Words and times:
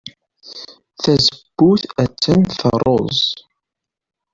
Tazewwut 1.01 1.81
attan 2.03 2.39
terreẓ. 2.59 3.19